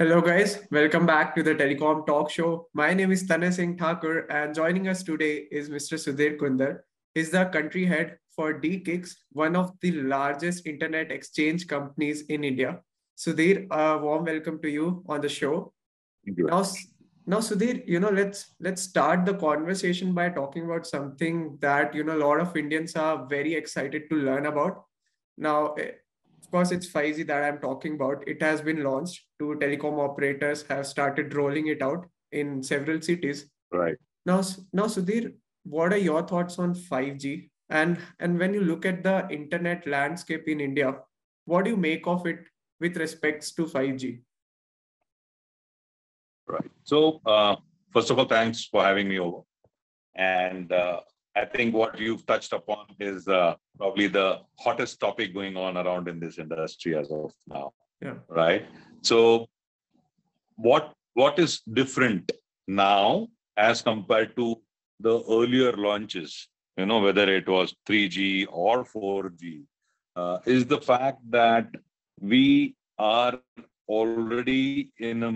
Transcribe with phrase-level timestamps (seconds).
[0.00, 0.66] Hello, guys.
[0.70, 2.68] Welcome back to the Telecom Talk Show.
[2.72, 5.98] My name is Tanay Singh Thakur, and joining us today is Mr.
[6.02, 6.86] Sudhir Kunder.
[7.14, 12.80] He's the country head for DE-CIX, one of the largest internet exchange companies in India.
[13.18, 15.74] Sudhir, a warm welcome to you on the show.
[16.24, 16.46] Thank you.
[16.46, 16.64] Now,
[17.26, 22.04] now, Sudhir, you know, let's let's start the conversation by talking about something that you
[22.04, 24.82] know a lot of Indians are very excited to learn about.
[25.36, 25.90] Now, eh,
[26.50, 28.26] course, it's 5G that I'm talking about.
[28.26, 29.24] It has been launched.
[29.38, 33.50] Two telecom operators have started rolling it out in several cities.
[33.72, 33.96] Right.
[34.26, 37.50] Now, now, Sudhir, what are your thoughts on 5G?
[37.70, 40.96] And and when you look at the internet landscape in India,
[41.44, 42.46] what do you make of it
[42.80, 44.20] with respects to 5G?
[46.46, 46.70] Right.
[46.82, 47.56] So, uh,
[47.92, 49.42] first of all, thanks for having me over.
[50.16, 51.00] And uh,
[51.40, 56.06] I think what you've touched upon is uh, probably the hottest topic going on around
[56.06, 57.72] in this industry as of now.
[58.02, 58.16] Yeah.
[58.28, 58.66] Right.
[59.00, 59.46] So,
[60.56, 62.30] what what is different
[62.68, 64.56] now as compared to
[65.00, 66.48] the earlier launches?
[66.76, 69.64] You know, whether it was 3G or 4G,
[70.16, 71.68] uh, is the fact that
[72.20, 73.38] we are
[73.88, 75.32] already in a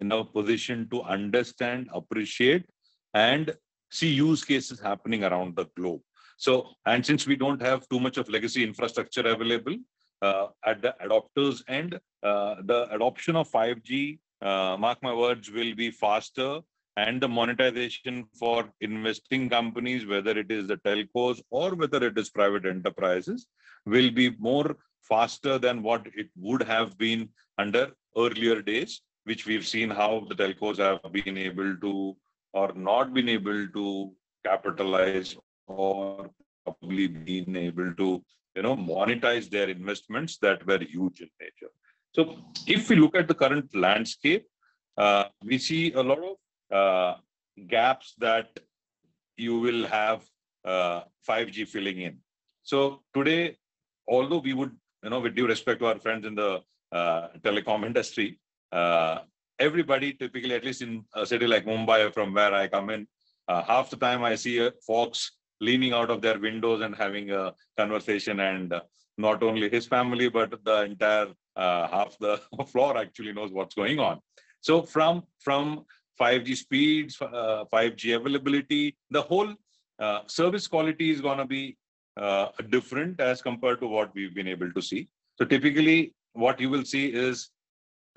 [0.00, 2.64] in a position to understand, appreciate,
[3.14, 3.54] and
[3.94, 6.02] see use cases happening around the globe.
[6.36, 6.52] So,
[6.84, 9.76] and since we don't have too much of legacy infrastructure available
[10.20, 15.74] uh, at the adopters end, uh, the adoption of 5G, uh, mark my words, will
[15.74, 16.60] be faster
[16.96, 22.30] and the monetization for investing companies, whether it is the telcos or whether it is
[22.30, 23.46] private enterprises,
[23.86, 27.28] will be more faster than what it would have been
[27.58, 32.16] under earlier days which we've seen how the telcos have been able to
[32.54, 34.12] or not been able to
[34.46, 36.30] capitalize or
[36.64, 38.08] probably been able to
[38.56, 41.72] you know monetize their investments that were huge in nature.
[42.12, 42.20] So
[42.66, 44.46] if we look at the current landscape
[44.96, 46.36] uh, we see a lot of
[46.80, 47.14] uh,
[47.68, 48.48] gaps that
[49.36, 50.22] you will have
[50.64, 52.18] uh, 5g filling in.
[52.62, 53.56] So today
[54.06, 54.72] although we would
[55.02, 58.38] you know with due respect to our friends in the uh, telecom industry
[58.70, 59.18] uh,
[59.58, 63.06] everybody typically, at least in a city like Mumbai, from where I come in,
[63.48, 67.30] uh, half the time I see uh, folks leaning out of their windows and having
[67.30, 68.80] a conversation, and uh,
[69.18, 73.98] not only his family, but the entire uh, half the floor actually knows what's going
[73.98, 74.20] on.
[74.60, 75.84] So from from
[76.20, 79.52] 5G speeds, 5G uh, availability, the whole
[79.98, 81.76] uh, service quality is going to be
[82.70, 85.08] different as compared to what we've been able to see.
[85.36, 87.50] So typically, what you will see is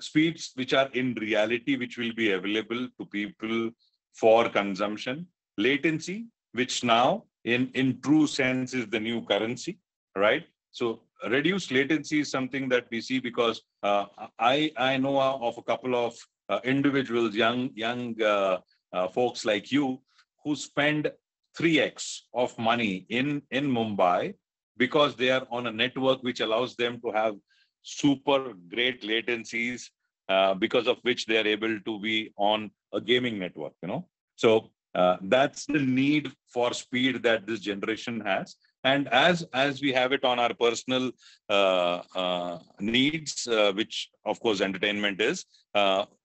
[0.00, 3.70] speeds which are in reality which will be available to people
[4.14, 5.26] for consumption.
[5.56, 9.78] Latency which now in in true sense is the new currency
[10.16, 10.44] right?
[10.70, 14.06] So reduced latency is something that we see because uh,
[14.38, 16.16] i i know of a couple of
[16.48, 18.58] uh, individuals young young uh,
[18.92, 20.00] uh folks like you
[20.44, 21.10] who spend
[21.58, 24.34] 3x of money in in mumbai
[24.76, 27.34] because they are on a network which allows them to have
[27.82, 29.90] super great latencies
[30.28, 34.06] uh, because of which they are able to be on a gaming network you know?
[34.36, 38.56] So uh, that's the need for speed that this generation has.
[38.84, 41.10] And as as we have it on our personal
[41.50, 45.44] uh, uh needs uh, which of course entertainment is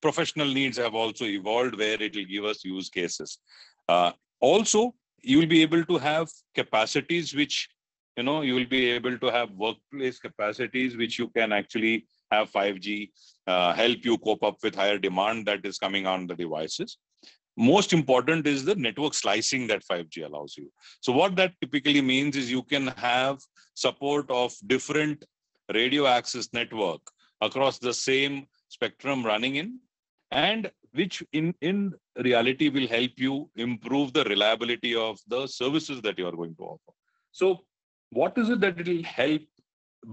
[0.01, 3.39] professional needs have also evolved where it will give us use cases.
[4.39, 7.69] Also you will be able to have capacities which
[8.17, 12.51] you know you will be able to have workplace capacities which you can actually have
[12.51, 13.09] 5g
[13.47, 16.97] uh, help you cope up with higher demand that is coming on the devices.
[17.55, 20.71] Most important is the network slicing that 5g allows you.
[21.01, 23.39] So what that typically means is you can have
[23.75, 25.23] support of different
[25.73, 27.01] radio access network
[27.41, 29.79] across the same spectrum running in
[30.31, 36.17] and which in in reality will help you improve the reliability of the services that
[36.17, 36.93] you are going to offer.
[37.31, 37.65] So
[38.13, 39.41] what is it that it will help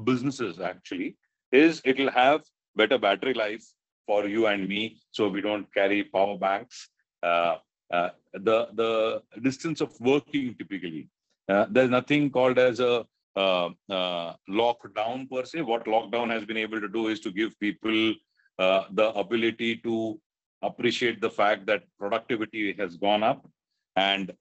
[0.05, 1.17] businesses actually
[1.53, 2.41] is it will have
[2.77, 3.65] better battery life
[4.11, 4.83] for you and me
[5.17, 6.89] so we don't carry power banks.
[7.23, 7.57] Uh,
[7.93, 8.11] uh,
[8.49, 11.09] the the distance of working typically.
[11.49, 13.05] Uh, there's nothing called as a
[13.37, 13.69] uh,
[13.99, 15.63] uh, lockdown per se.
[15.63, 18.15] What lockdown has been able to do is to give people
[18.59, 20.21] uh, the ability to
[20.63, 23.49] appreciate the fact that productivity has gone up
[23.97, 24.33] and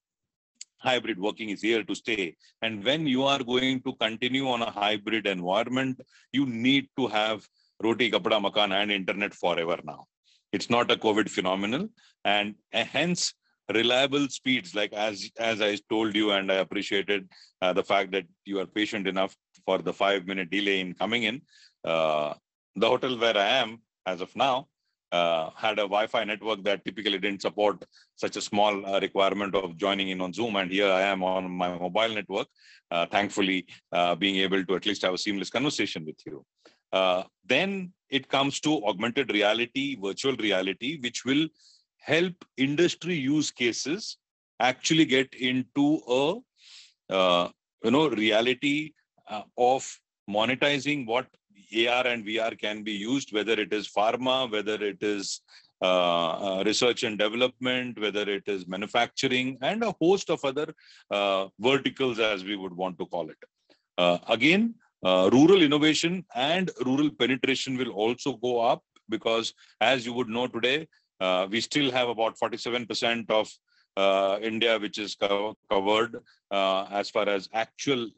[0.79, 2.35] hybrid working is here to stay.
[2.61, 7.47] And when you are going to continue on a hybrid environment, you need to have
[7.81, 10.07] roti, kapada, makan, and internet forever now.
[10.51, 11.89] It's not a COVID phenomenon.
[12.25, 13.33] And hence,
[13.73, 17.29] reliable speeds, like as, as I told you, and I appreciated
[17.61, 19.35] uh, the fact that you are patient enough
[19.65, 21.41] for the five minute delay in coming in.
[21.83, 22.33] Uh,
[22.75, 24.67] the hotel where I am as of now,
[25.11, 27.83] uh, had a Wi-Fi network that typically didn't support
[28.15, 30.55] such a small uh, requirement of joining in on Zoom.
[30.55, 32.47] And here I am on my mobile network,
[32.91, 36.45] uh, thankfully uh, being able to at least have a seamless conversation with you.
[36.91, 41.47] Uh, then it comes to augmented reality, virtual reality, which will
[41.97, 44.17] help industry use cases
[44.59, 47.49] actually get into a uh,
[47.83, 48.91] you know reality
[49.57, 51.27] of monetizing what
[51.73, 55.41] AR and VR can be used, whether it is pharma, whether it is
[55.81, 60.73] uh, uh, research and development, whether it is manufacturing, and a host of other
[61.11, 63.37] uh, verticals, as we would want to call it.
[63.97, 70.13] Uh, again, uh, rural innovation and rural penetration will also go up because, as you
[70.13, 70.87] would know today,
[71.21, 73.49] uh, we still have about 47% of
[74.41, 76.17] India which is co covered
[76.51, 78.09] as far as actual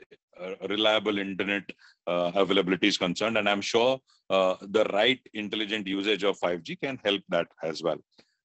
[0.69, 1.63] reliable internet
[2.07, 3.37] uh, availability is concerned.
[3.37, 3.99] And I'm sure
[4.29, 7.97] uh, the right intelligent usage of 5G can help that as well.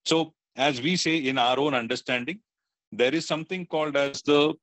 [0.04, 2.40] So as we say in our own understanding,
[2.92, 4.54] there is something called as the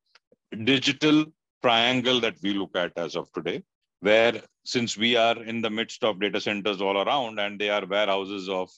[0.64, 1.26] digital
[1.62, 3.62] triangle that we look at as of today,
[4.00, 7.86] where since we are in the midst of data centers all around and they are
[7.86, 8.70] warehouses of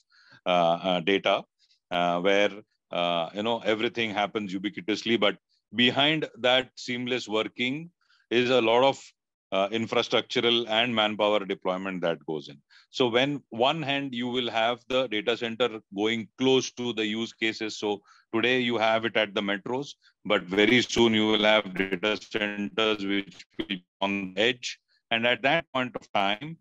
[0.45, 1.43] uh, uh, data,
[1.91, 2.51] uh, where
[2.91, 5.37] uh, you know everything happens ubiquitously, but
[5.75, 7.91] behind that seamless working
[8.29, 9.01] is a lot of
[9.51, 12.61] uh, infrastructural and manpower deployment that goes in.
[12.89, 17.33] So when one hand you will have the data center going close to the use
[17.33, 17.77] cases.
[17.77, 18.01] So
[18.33, 19.89] today you have it at the metros,
[20.25, 24.79] but very soon you will have data centers which will be on the edge.
[25.11, 26.57] And at that point of time,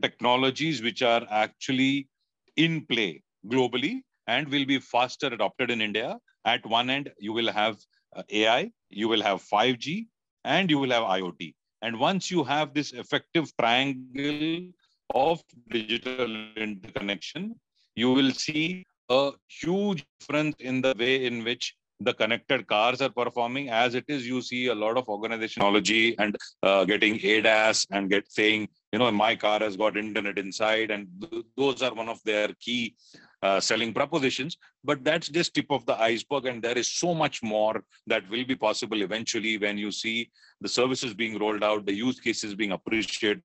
[0.00, 2.08] technologies which are actually
[2.56, 6.18] in play globally and will be faster adopted in India.
[6.44, 7.78] At one end, you will have
[8.16, 10.06] uh, AI, you will have 5G,
[10.44, 11.54] and you will have IoT.
[11.82, 14.72] And once you have this effective triangle
[15.14, 17.54] of digital interconnection,
[17.96, 23.10] you will see a huge difference in the way in which the connected cars are
[23.10, 27.86] performing as it is you see a lot of organization technology and uh, getting adas
[27.90, 31.92] and get saying you know my car has got internet inside and th- those are
[31.94, 32.94] one of their key
[33.42, 37.42] uh, selling propositions but that's just tip of the iceberg and there is so much
[37.42, 40.28] more that will be possible eventually when you see
[40.60, 43.42] the services being rolled out the use cases being appreciated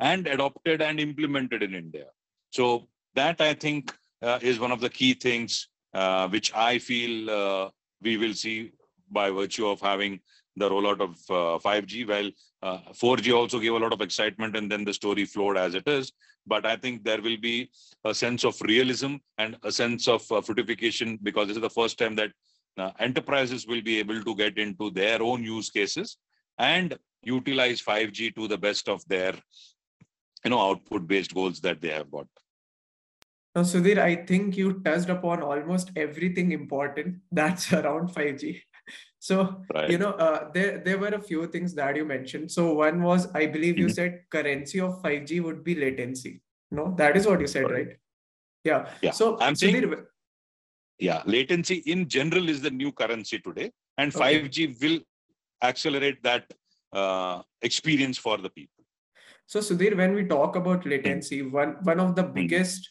[0.00, 2.06] and adopted and implemented in india.
[2.50, 7.30] So that i think uh, is one of the key things uh, which i feel
[7.30, 7.70] uh,
[8.02, 8.72] we will see
[9.10, 10.20] by virtue of having
[10.56, 12.30] the rollout of 5g uh,
[12.62, 15.74] while 4g uh, also gave a lot of excitement and then the story flowed as
[15.74, 16.12] it is
[16.46, 17.70] but I think there will be
[18.04, 20.40] a sense of realism and a sense of uh,
[21.22, 22.30] because this is the first time that
[22.76, 26.18] uh, enterprises will be able to get into their own use cases
[26.58, 29.34] and utilize 5G to the best of their
[30.44, 32.26] you know output based goals that they have got.
[33.54, 38.60] Now, Sudhir, I think you touched upon almost everything important that's around 5G.
[39.24, 39.88] So, right.
[39.88, 42.50] you know, uh, there, there were a few things that you mentioned.
[42.50, 43.94] So, one was, I believe you mm-hmm.
[43.94, 46.42] said currency of 5G would be latency.
[46.70, 47.72] No, that is what you said, right?
[47.72, 47.96] right?
[48.64, 48.86] Yeah.
[49.00, 49.12] Yeah.
[49.12, 49.94] So, I'm saying,
[50.98, 55.00] yeah, latency in general is the new currency today, and 5G will
[55.62, 56.44] accelerate that
[56.92, 58.84] uh, experience for the people.
[59.46, 61.50] So, Sudhir, when we talk about latency, mm.
[61.50, 62.34] one, one of the mm.
[62.34, 62.90] biggest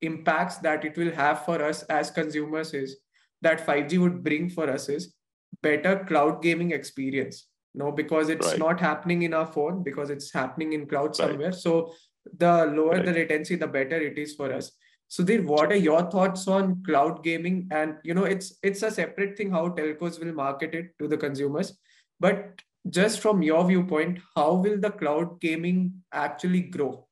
[0.00, 2.98] impacts that it will have for us as consumers is
[3.40, 5.12] that 5G would bring for us is
[5.60, 8.58] better cloud gaming experience no because it's right.
[8.58, 11.50] not happening in our phone because it's happening in cloud somewhere.
[11.50, 11.54] Right.
[11.54, 11.92] so
[12.38, 13.04] the lower right.
[13.04, 14.72] the latency the better it is for us.
[15.08, 17.68] So then what are your thoughts on cloud gaming?
[17.70, 21.16] And you know it's it's a separate thing how telcos will market it to the
[21.16, 21.78] consumers.
[22.20, 27.06] But just from your viewpoint how will the cloud gaming actually grow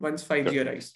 [0.00, 0.94] once 5g arrives?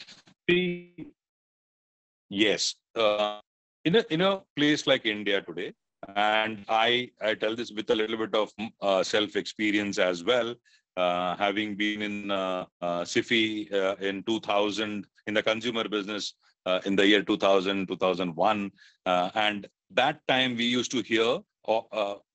[2.29, 2.75] Yes.
[2.95, 3.41] Uh,
[3.85, 5.73] in a in a place like india today
[6.15, 10.55] and I, I tell this with a little bit of uh, self experience as well.
[10.97, 16.35] Uh, having been in uh, uh, Sify uh, in 2000 in the consumer business
[16.67, 18.71] uh, in the year 2000, 2001.
[19.05, 21.39] Uh, and that time we used to hear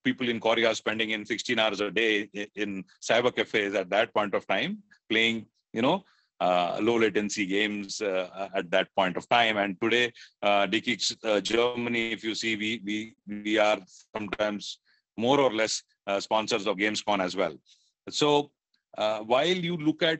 [0.04, 4.34] people in Korea spending in 16 hours a day in cyber cafes at that point
[4.34, 6.00] of time, playing, you know, uh,
[6.42, 9.58] low latency games uh, at that point of time.
[9.58, 10.68] And today, uh,
[11.24, 13.80] uh, Germany, if you see, we we we are
[14.16, 14.80] sometimes
[15.18, 17.56] more or less uh, sponsors of Gamescom as well.
[18.10, 18.52] So
[18.98, 20.20] uh, while you look at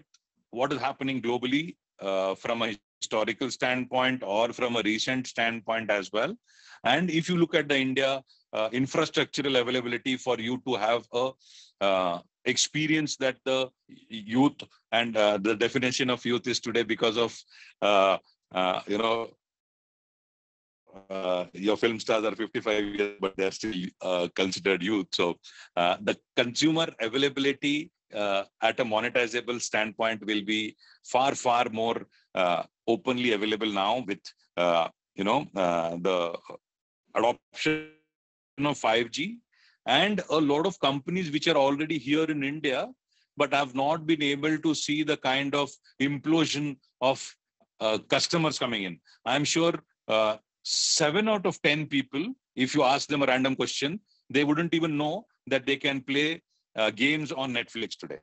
[0.52, 6.12] what is happening globally uh, from a historical standpoint or from a recent standpoint as
[6.12, 6.36] well,
[6.84, 8.22] and if you look at the India
[8.74, 13.70] infrastructural availability for you to have a experience that the
[14.10, 17.38] youth and uh, the definition of youth is today because of
[17.82, 18.18] uh,
[18.54, 19.30] uh, you know,
[21.10, 25.08] uh, your film stars are 55 years, but they're still uh, considered youth.
[25.12, 25.38] So
[25.76, 32.08] uh, the consumer availability at a monetizable standpoint will be far, far more
[32.88, 34.20] openly available now with,
[35.16, 36.36] you know, the
[37.14, 37.92] adoption
[38.58, 39.38] of 5G
[39.86, 42.88] and a lot of companies which are already here in India,
[43.38, 45.70] but have not been able to see the kind of
[46.02, 47.36] implosion of
[48.10, 49.00] customers coming in.
[49.26, 49.74] I'm sure
[50.64, 54.98] seven out of 10 people, if you ask them a random question, they wouldn't even
[54.98, 56.42] know that they can play
[56.76, 58.20] uh, games on Netflix today.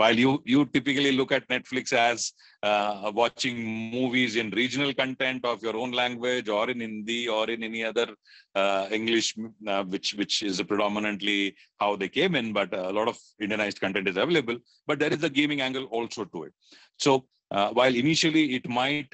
[0.00, 5.62] While you, you typically look at Netflix as uh, watching movies in regional content of
[5.62, 8.08] your own language or in Hindi or in any other
[8.54, 9.34] uh, English,
[9.66, 14.06] uh, which, which is predominantly how they came in, but a lot of Indianized content
[14.06, 14.58] is available.
[14.86, 16.52] But there is a gaming angle also to it.
[16.98, 19.08] So uh, while initially it might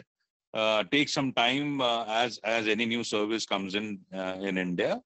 [0.53, 4.01] uh, take some time uh, as as any new service comes in
[4.49, 5.01] in India.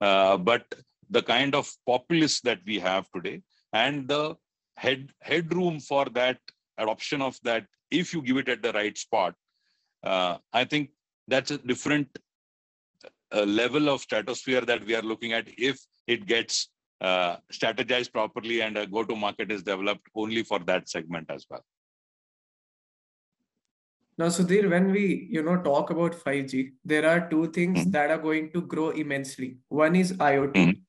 [0.00, 0.66] But
[1.10, 4.36] the kind of populace that we have today and the
[4.76, 6.38] head headroom for that
[6.78, 9.34] adoption of that, if you give it at the right spot,
[10.02, 10.90] uh, I think
[11.28, 12.08] that's a different
[13.32, 16.68] uh, level of stratosphere that we are looking at if it gets
[17.52, 21.62] strategized properly and a go-to-market is developed only for that segment as well.
[24.16, 27.90] Now, Sudhir, when we you know talk about 5G, there are two things mm-hmm.
[27.90, 29.58] that are going to grow immensely.
[29.68, 30.80] One is IoT, mm-hmm.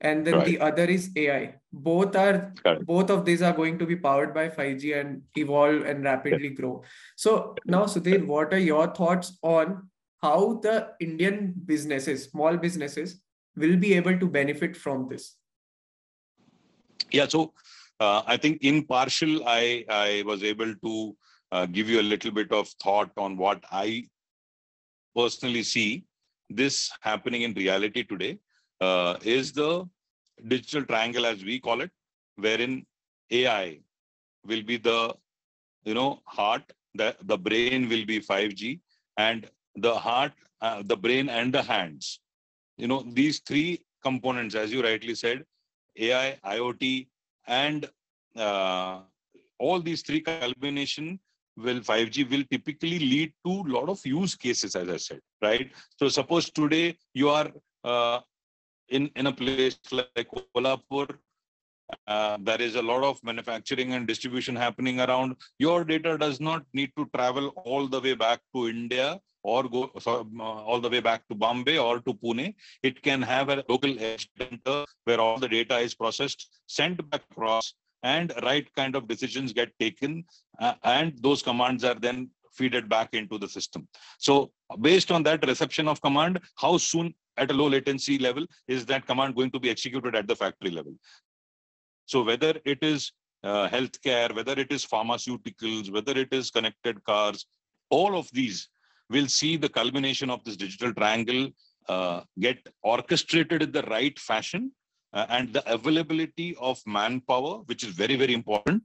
[0.00, 0.46] And then right.
[0.46, 1.54] the other is AI.
[1.72, 6.04] Both are both of these are going to be powered by 5G and evolve and
[6.04, 6.82] rapidly grow.
[7.16, 9.88] So now, Sudhir, what are your thoughts on
[10.22, 13.20] how the Indian businesses, small businesses,
[13.56, 15.36] will be able to benefit from this?
[17.10, 17.52] Yeah, so
[18.00, 21.16] uh, I think in partial, I I was able to
[21.50, 24.04] uh, give you a little bit of thought on what I
[25.16, 26.04] personally see
[26.48, 28.38] this happening in reality today
[28.80, 29.88] uh, is the
[30.46, 31.90] digital triangle as we call it,
[32.36, 32.86] wherein
[33.30, 33.80] AI
[34.44, 35.14] will be the
[35.84, 36.62] you know heart,
[36.94, 38.80] the, the brain will be 5G,
[39.16, 42.20] and the heart, uh, the brain, and the hands.
[42.76, 45.44] You know, these three components, as you rightly said,
[45.98, 47.08] AI, IoT,
[47.46, 47.88] and
[48.36, 49.00] uh,
[49.58, 51.18] all these three culmination
[51.56, 55.70] will 5G will typically lead to a lot of use cases, as I said, right?
[55.96, 57.50] So suppose today you are
[57.84, 58.20] uh,
[58.88, 61.08] in, in a place like Kolhapur,
[62.06, 65.36] uh, there is a lot of manufacturing and distribution happening around.
[65.58, 69.90] Your data does not need to travel all the way back to India or go
[70.06, 72.54] uh, all the way back to Bombay or to Pune.
[72.82, 77.22] It can have a local edge center where all the data is processed, sent back
[77.30, 80.24] across, and right kind of decisions get taken
[80.60, 83.86] uh, and those commands are then feeded back into the system.
[84.18, 88.84] So based on that reception of command, how soon at a low latency level is
[88.86, 90.94] that command going to be executed at the factory level?
[92.06, 93.12] So whether it is
[93.44, 97.46] uh, healthcare, whether it is pharmaceuticals, whether it is connected cars,
[97.90, 98.68] all of these
[99.10, 101.50] will see the culmination of this digital triangle
[101.88, 104.72] uh, get orchestrated in the right fashion
[105.12, 108.82] uh, and the availability of manpower, which is very, very important,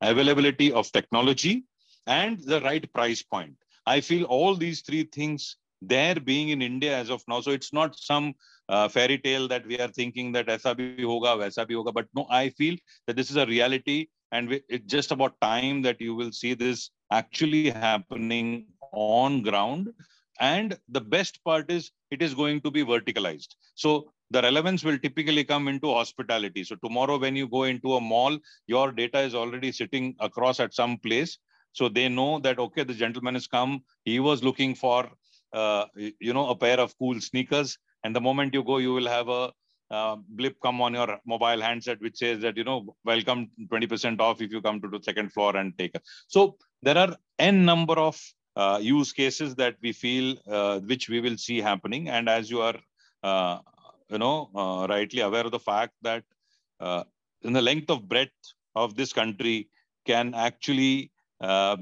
[0.00, 1.64] availability of technology,
[2.06, 3.54] and the right price point.
[3.86, 7.40] I feel all these three things there being in India as of now.
[7.40, 8.34] So it's not some
[8.68, 11.92] uh, fairy tale that we are thinking that aisa bhi hoga, vaisa bhi hoga.
[11.92, 15.82] But no, I feel that this is a reality and we, it's just about time
[15.82, 19.88] that you will see this actually happening on ground.
[20.40, 23.54] And the best part is it is going to be verticalized.
[23.74, 26.64] So the relevance will typically come into hospitality.
[26.64, 30.74] So tomorrow when you go into a mall, your data is already sitting across at
[30.74, 31.38] some place.
[31.72, 33.82] So they know that, okay, the gentleman has come.
[34.04, 35.10] He was looking for,
[35.52, 37.78] uh, you know, a pair of cool sneakers.
[38.04, 39.52] And the moment you go, you will have a
[39.90, 44.40] uh, blip come on your mobile handset, which says that, you know, welcome 20% off
[44.40, 46.02] if you come to the second floor and take it.
[46.28, 48.18] So there are n number of
[48.56, 52.08] uh, use cases that we feel, uh, which we will see happening.
[52.08, 52.76] And as you are
[53.22, 53.58] uh,
[54.08, 56.24] you know, uh, rightly aware of the fact that
[57.42, 59.68] in the length of breadth of this country
[60.06, 61.10] can actually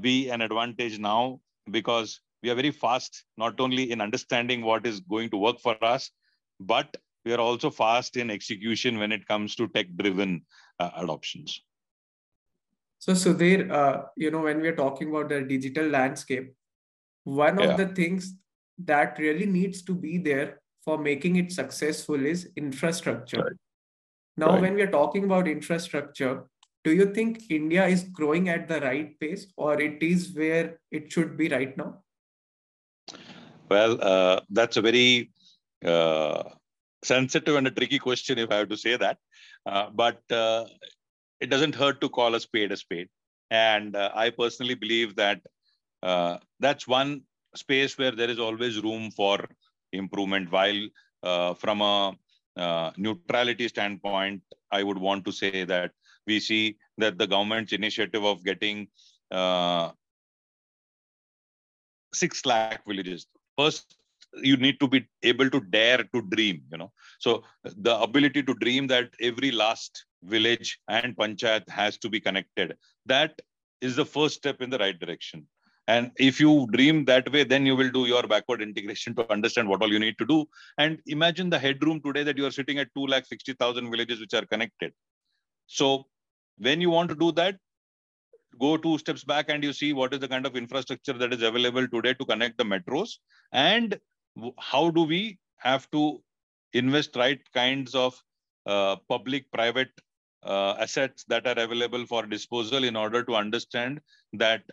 [0.01, 4.99] be an advantage now because we are very fast, not only in understanding what is
[4.99, 6.11] going to work for us,
[6.59, 6.95] but
[7.25, 10.43] we are also fast in execution when it comes to tech-driven
[10.79, 11.61] uh, adoptions.
[12.99, 16.53] So Sudhir, uh, you know, when we are talking about the digital landscape,
[17.23, 17.71] one yeah.
[17.71, 18.35] of the things
[18.79, 23.43] that really needs to be there for making it successful is infrastructure.
[23.43, 23.53] Right.
[24.37, 24.61] Now, right.
[24.61, 26.45] when we are talking about infrastructure,
[26.83, 31.11] do you think India is growing at the right pace or it is where it
[31.11, 32.01] should be right now?
[33.71, 35.31] Well, uh, that's a very
[35.85, 36.43] uh,
[37.05, 39.17] sensitive and a tricky question, if I have to say that.
[39.65, 40.65] Uh, but uh,
[41.39, 43.07] it doesn't hurt to call a spade a spade.
[43.49, 45.39] And uh, I personally believe that
[46.03, 47.21] uh, that's one
[47.55, 49.47] space where there is always room for
[49.93, 50.51] improvement.
[50.51, 52.13] While from a
[52.97, 55.91] neutrality standpoint, I would want to say that
[56.27, 58.89] we see that the government's initiative of getting
[62.13, 63.27] six lakh villages.
[63.57, 63.97] First,
[64.35, 66.63] you need to be able to dare to dream.
[66.71, 72.09] You know, so the ability to dream that every last village and panchayat has to
[72.09, 72.77] be connected.
[73.05, 73.41] That
[73.81, 75.47] is the first step in the right direction.
[75.87, 79.67] And if you dream that way, then you will do your backward integration to understand
[79.67, 80.45] what all you need to do.
[80.77, 84.33] And imagine the headroom today that you are sitting at 2 lakh 60,000 villages which
[84.33, 84.93] are connected.
[85.65, 86.05] So
[86.59, 87.57] when you want to do that,
[88.59, 91.41] go two steps back and you see what is the kind of infrastructure that is
[91.41, 93.17] available today to connect the metros
[93.51, 93.99] and
[94.59, 96.21] how do we have to
[96.73, 98.21] invest right kinds of
[98.65, 99.89] uh, public private
[100.43, 103.99] uh, assets that are available for disposal in order to understand
[104.33, 104.63] that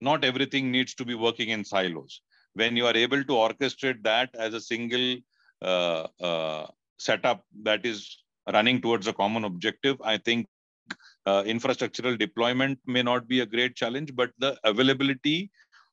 [0.00, 2.20] not everything needs to be working in silos.
[2.54, 5.16] When you are able to orchestrate that as a single
[5.62, 6.66] uh, uh
[6.98, 10.46] setup that is running towards a common objective i think
[11.26, 15.50] uh, infrastructural deployment may not be a great challenge, but the availability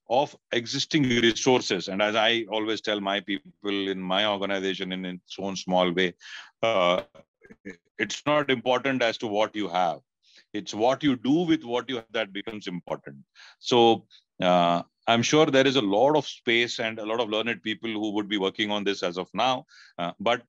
[0.09, 1.87] of existing resources.
[1.87, 6.13] And as I always tell my people in my organization in its own small way,
[6.61, 7.03] uh,
[7.97, 9.99] it's not important as to what you have.
[10.53, 13.17] It's what you do with what you have that becomes important.
[13.59, 14.05] So
[14.41, 17.89] uh, I'm sure there is a lot of space and a lot of learned people
[17.89, 19.65] who would be working on this as of now.
[19.97, 20.41] Uh, but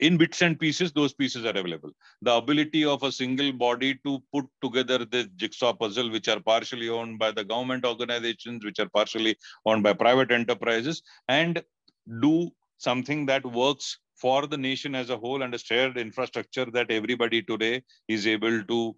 [0.00, 1.90] in bits and pieces, those pieces are available.
[2.22, 6.88] The ability of a single body to put together this jigsaw puzzle, which are partially
[6.88, 9.36] owned by the government organizations, which are partially
[9.66, 11.62] owned by private enterprises, and
[12.20, 16.90] do something that works for the nation as a whole and a shared infrastructure that
[16.90, 18.96] everybody today is able to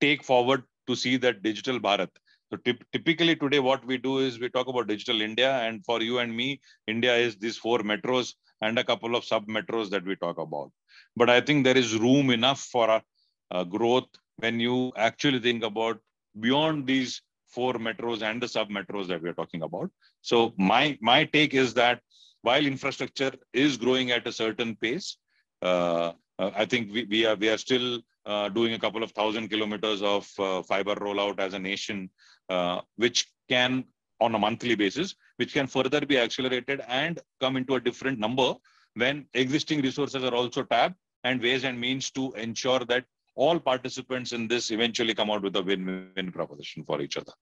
[0.00, 2.08] take forward to see that digital Bharat.
[2.50, 2.58] So
[2.92, 6.34] typically today, what we do is we talk about digital India, and for you and
[6.34, 10.38] me, India is these four metros and a couple of sub metros that we talk
[10.38, 10.70] about.
[11.16, 13.02] But I think there is room enough for a,
[13.50, 15.98] a growth when you actually think about
[16.40, 19.90] beyond these four metros and the sub metros that we're talking about.
[20.22, 22.00] So my my take is that
[22.42, 25.16] while infrastructure is growing at a certain pace,
[25.62, 29.12] uh, uh I think we, we are we are still uh, doing a couple of
[29.12, 32.10] thousand kilometers of uh, fiber rollout as a nation,
[32.48, 33.84] uh, which can
[34.20, 38.54] on a monthly basis, which can further be accelerated and come into a different number
[38.94, 43.04] when existing resources are also tapped and ways and means to ensure that
[43.34, 47.32] all participants in this eventually come out with a win-win proposition for each other.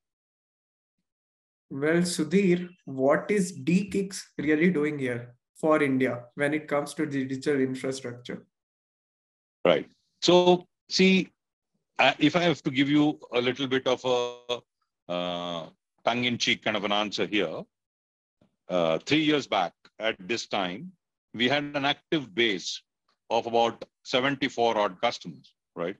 [1.70, 7.60] Well, Sudhir, what is DE-CIX really doing here for India when it comes to digital
[7.60, 8.46] infrastructure?
[9.64, 9.88] Right.
[10.22, 11.28] So, see,
[12.18, 14.60] if I have to give you a little bit of a
[15.12, 15.66] uh,
[16.06, 17.62] tongue-in-cheek kind of an answer here.
[18.68, 20.92] Uh, three years back at this time,
[21.34, 22.82] we had an active base
[23.30, 25.96] of about 74 odd customers, right?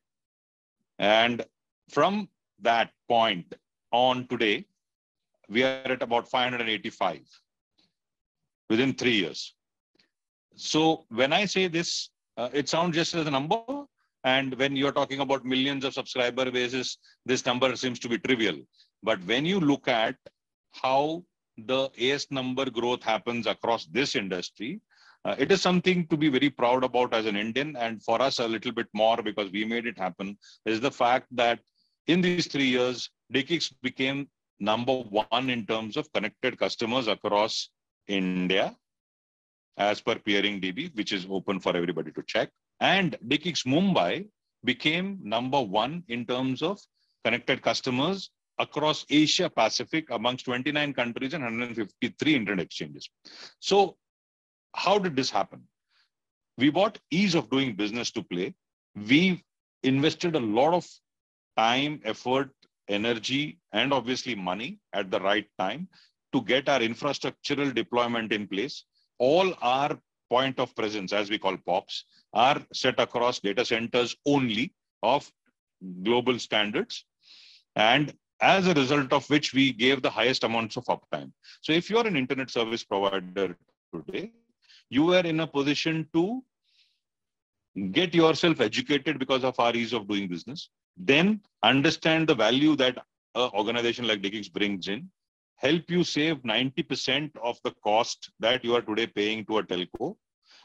[0.99, 1.45] And
[1.91, 2.29] from
[2.63, 3.55] that point
[3.93, 4.67] on today,
[5.49, 7.21] we are at about 585
[8.71, 9.55] within three years.
[10.57, 13.63] So when I say this, uh, it sounds just as a number.
[14.25, 18.59] And when you're talking about millions of subscriber bases, this number seems to be trivial.
[19.03, 20.17] But when you look at
[20.73, 21.25] how
[21.57, 24.81] the AS number growth happens across this industry,
[25.25, 27.77] uh, it is something to be very proud about as an Indian.
[27.77, 31.27] And for us, a little bit more because we made it happen is the fact
[31.33, 31.59] that
[32.07, 34.29] in these three years, DE-CIX became
[34.61, 37.71] number one in terms of connected customers across
[38.07, 38.77] India
[39.77, 42.51] as per Peering DB, which is open for everybody to check.
[42.81, 44.29] And DE-CIX Mumbai
[44.65, 46.79] became number one in terms of
[47.25, 53.09] connected customers across Asia Pacific amongst 29 countries and 153 internet exchanges.
[53.61, 53.97] So,
[54.75, 55.63] how did this happen?
[56.59, 58.55] We bought ease of doing business to play.
[58.95, 59.45] We
[59.83, 60.87] invested a lot of
[61.57, 62.51] time, effort,
[62.89, 65.89] energy, and obviously money at the right time
[66.33, 68.85] to get our infrastructural deployment in place.
[69.19, 69.99] All our
[70.31, 75.31] point of presence, as we call POPs, are set across data centers only of
[76.03, 77.05] global standards.
[77.75, 81.33] And as a result of which we gave the highest amounts of uptime.
[81.63, 83.57] So if you're an internet service provider
[83.95, 84.33] today,
[84.91, 86.43] you are in a position to
[87.93, 90.71] get yourself educated because of our ease of doing business.
[90.97, 92.97] then understand the value that
[93.35, 95.11] an organization like DE-CIX brings in,
[95.57, 100.17] help you save 90% of the cost that you are today paying to a telco,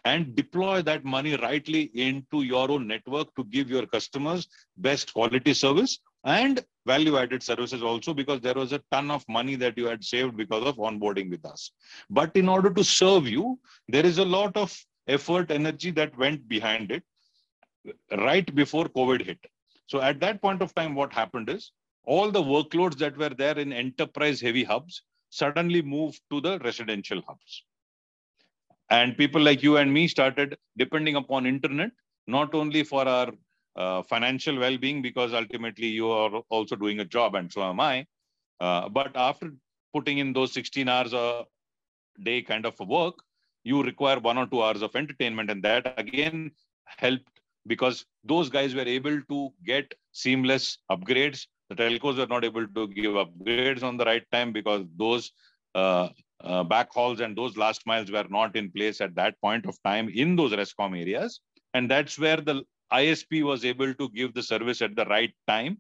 [0.05, 5.53] and deploy that money rightly into your own network to give your customers best quality
[5.53, 9.85] service and value added services also because there was a ton of money that you
[9.85, 11.71] had saved because of onboarding with us.
[12.09, 14.75] But in order to serve you there is a lot of
[15.07, 17.03] effort energy that went behind it
[18.17, 19.39] right before covid hit.
[19.87, 21.71] So at that point of time what happened is
[22.05, 27.21] all the workloads that were there in enterprise heavy hubs suddenly moved to the residential
[27.27, 27.63] hubs.
[28.89, 31.91] And people like you and me started depending upon internet
[32.27, 33.31] not only for our
[33.75, 38.05] uh, financial well-being because ultimately you are also doing a job and so am i.
[38.59, 39.51] Uh, but after
[39.93, 41.45] putting in those 16 hours a
[42.23, 43.15] day kind of work
[43.63, 46.51] you require one or two hours of entertainment and that again
[46.85, 51.45] helped because those guys were able to get seamless upgrades.
[51.69, 55.31] The telcos were not able to give upgrades on the right time because those
[55.75, 56.09] uh,
[56.43, 60.09] uh, backhauls and those last miles were not in place at that point of time
[60.09, 61.39] in those rescom areas.
[61.73, 65.77] And that's where the isp was able to give the service at the right time.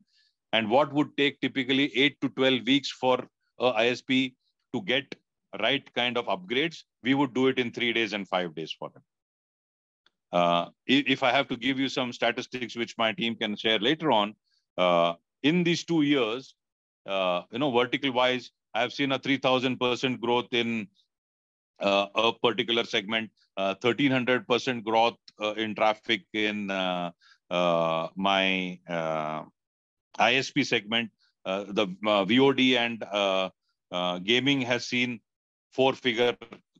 [0.53, 3.27] And what would take typically 8 to 12 weeks for
[3.59, 4.33] a isp
[4.73, 5.15] to get
[5.61, 8.89] right kind of upgrades we would do it in 3 days and 5 days for
[8.89, 9.03] them.
[10.31, 14.11] Uh, if i have to give you some statistics which my team can share later
[14.11, 14.33] on
[14.77, 16.55] uh, in these 2 years
[17.05, 20.87] uh, you know vertical wise I've seen a 3000% growth in
[21.79, 27.11] uh, a particular segment, uh, 1300% growth uh, in traffic in uh,
[27.49, 29.43] uh, my uh,
[30.19, 31.11] ISP segment.
[31.45, 35.19] the VOD and gaming has seen
[35.71, 36.35] four figure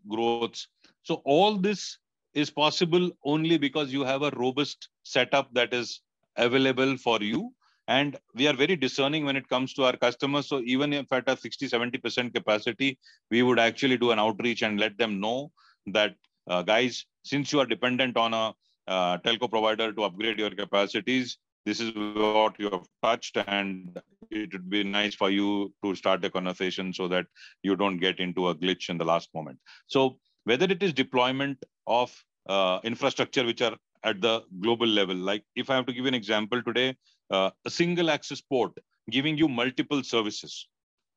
[0.08, 0.67] growths.
[1.04, 1.97] So all this
[2.34, 6.02] is possible only because you have a robust setup that is
[6.38, 7.54] available for you
[7.88, 11.28] and we are very discerning when it comes to our customers so even if at
[11.28, 12.97] a 60 70% capacity
[13.30, 15.52] we would actually do an outreach and let them know
[15.88, 16.15] that
[16.47, 18.54] uh, guys since you are dependent on a
[18.88, 24.01] uh, telco provider to upgrade your capacities this is what you have touched and
[24.32, 27.25] it would be nice for you to start a conversation so that
[27.62, 31.63] you don't get into a glitch in the last moment so whether it is deployment
[31.86, 32.12] of
[32.49, 36.08] uh, infrastructure which are at the global level like if i have to give you
[36.08, 36.95] an example today
[37.30, 38.71] uh, a single access port
[39.10, 40.67] giving you multiple services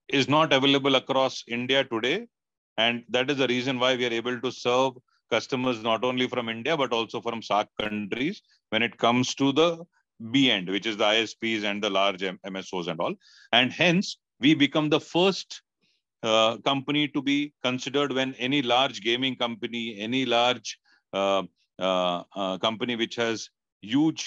[0.09, 2.27] is not available across India today.
[2.77, 4.93] And that is the reason why we are able to serve
[5.35, 9.71] customers not only from India, but also from SAARC countries when it comes to the
[10.33, 12.23] B end, which is the ISPs and the large
[12.55, 13.15] MSOs and all.
[13.53, 15.63] And hence, we become the first
[16.23, 20.79] uh, company to be considered when any large gaming company, any large
[21.13, 21.43] uh,
[21.79, 23.51] uh, uh company which has
[23.83, 24.23] huge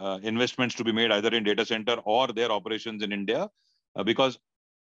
[0.00, 3.48] uh, investments to be made either in data center or their operations in India,
[3.96, 4.38] uh, because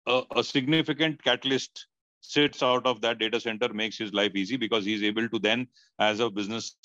[0.07, 1.87] a, a, significant catalyst
[2.23, 5.67] sits out of that data center makes his life easy because he's able to then,
[5.99, 6.75] as a business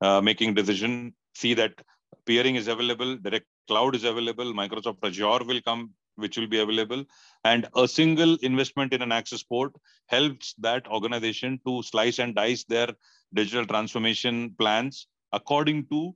[0.00, 1.72] uh, making decision, see that
[2.26, 7.04] peering is available, direct cloud is available, Microsoft Azure will come, which will be available,
[7.44, 9.72] and a single investment in an access port
[10.06, 12.88] helps that organization to slice and dice their
[13.34, 16.14] digital transformation plans according to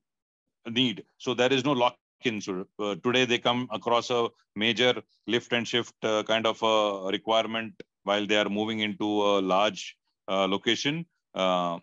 [0.71, 1.03] need.
[1.19, 2.41] So there is no lock-in.
[2.41, 7.11] So uh, today they come across a major lift and shift uh, kind of a
[7.11, 7.75] requirement
[8.09, 9.83] while they are moving into a large
[10.29, 11.05] uh, location.
[11.35, 11.79] Uh,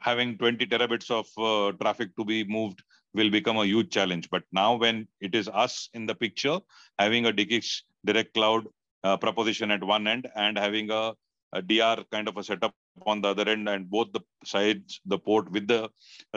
[0.00, 2.82] having 20 terabits of uh, traffic to be moved
[3.14, 4.28] will become a huge challenge.
[4.30, 6.58] But now when it is us in the picture,
[6.98, 8.66] having a DE-CIX direct cloud
[9.20, 11.14] proposition at one end and having a,
[11.52, 12.74] a DR kind of a setup
[13.06, 15.88] on the other end and both the sides, the port with the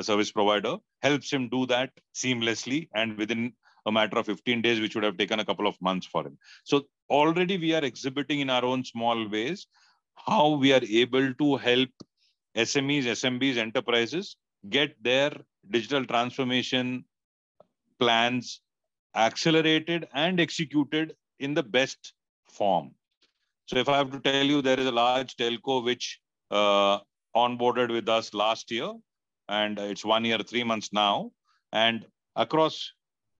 [0.01, 3.53] service provider helps him do that seamlessly and within
[3.85, 6.37] a matter of 15 days, which would have taken a couple of months for him.
[6.63, 9.67] So already we are exhibiting in our own small ways
[10.15, 11.89] how we are able to help
[12.55, 14.35] SMEs, SMBs, enterprises
[14.69, 15.31] get their
[15.69, 17.05] digital transformation
[17.99, 18.61] plans
[19.15, 22.13] accelerated and executed in the best
[22.49, 22.91] form.
[23.67, 26.19] So if I have to tell you, there is a large telco which
[26.51, 26.99] uh,
[27.35, 28.91] onboarded with us last year,
[29.47, 31.31] and it's one year, three months now.
[31.71, 32.91] And across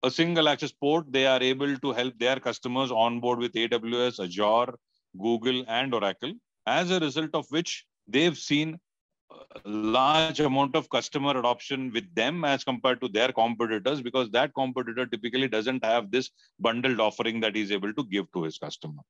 [0.04, 4.74] a single access port, they are able to help their customers onboard with AWS, Azure,
[5.20, 6.34] Google, and Oracle.
[6.66, 8.80] As a result of which, they've seen
[9.32, 14.54] a large amount of customer adoption with them as compared to their competitors because that
[14.56, 19.02] competitor typically doesn't have this bundled offering that he's able to give to his customer.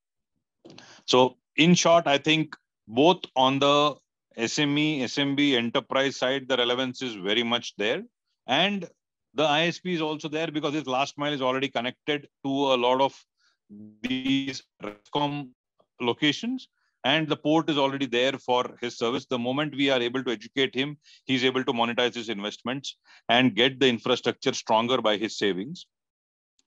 [1.05, 2.55] So, in short, I think
[2.87, 3.95] both on the
[4.37, 8.03] SME, SMB enterprise side, the relevance is very much there.
[8.47, 8.87] And
[9.33, 13.01] the ISP is also there because his last mile is already connected to a lot
[13.01, 13.13] of
[14.01, 15.49] these RESCOM
[16.01, 16.67] locations
[17.03, 19.25] and the port is already there for his service.
[19.25, 22.97] The moment we are able to educate him, he's able to monetize his investments
[23.29, 25.85] and get the infrastructure stronger by his savings.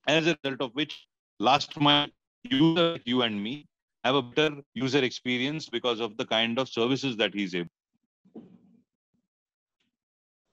[0.06, 1.06] As a result of which,
[1.38, 2.08] last mile
[2.44, 3.66] user, you and me,
[4.04, 7.70] have a better user experience because of the kind of services that he's able.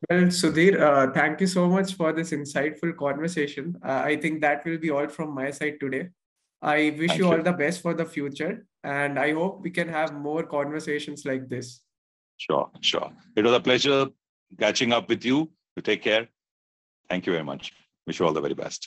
[0.07, 3.75] Well, Sudhir, uh, thank you so much for this insightful conversation.
[3.83, 6.09] Uh, I think that will be all from my side today.
[6.61, 9.89] I wish you, you all the best for the future, and I hope we can
[9.89, 11.81] have more conversations like this.
[12.37, 13.11] Sure, sure.
[13.35, 14.07] It was a pleasure
[14.57, 15.49] catching up with you.
[15.75, 16.27] You take care.
[17.09, 17.73] Thank you very much.
[18.07, 18.77] Wish you all the very best.